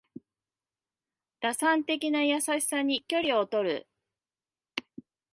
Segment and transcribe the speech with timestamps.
[1.41, 3.87] 打算的な優しさに距離をとる